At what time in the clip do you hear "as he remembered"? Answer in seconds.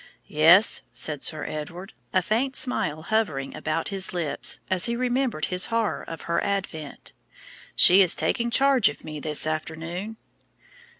4.67-5.45